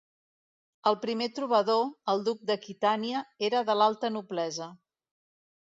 [0.91, 1.83] El primer trobador,
[2.15, 4.73] el Duc d'Aquitània, era de l'alta noblesa.